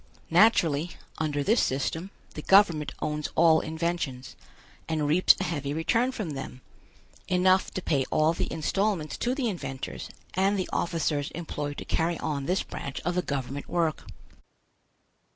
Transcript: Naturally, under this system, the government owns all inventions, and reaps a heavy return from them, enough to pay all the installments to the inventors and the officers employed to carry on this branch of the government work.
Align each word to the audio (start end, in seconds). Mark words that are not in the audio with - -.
Naturally, 0.31 0.93
under 1.19 1.43
this 1.43 1.61
system, 1.61 2.09
the 2.33 2.41
government 2.41 2.91
owns 3.03 3.29
all 3.35 3.59
inventions, 3.59 4.35
and 4.89 5.05
reaps 5.05 5.35
a 5.39 5.43
heavy 5.43 5.75
return 5.75 6.11
from 6.11 6.31
them, 6.31 6.61
enough 7.27 7.69
to 7.75 7.83
pay 7.83 8.03
all 8.09 8.33
the 8.33 8.51
installments 8.51 9.15
to 9.17 9.35
the 9.35 9.47
inventors 9.47 10.09
and 10.33 10.57
the 10.57 10.67
officers 10.73 11.29
employed 11.35 11.77
to 11.77 11.85
carry 11.85 12.17
on 12.17 12.47
this 12.47 12.63
branch 12.63 12.99
of 13.01 13.13
the 13.13 13.21
government 13.21 13.69
work. 13.69 14.05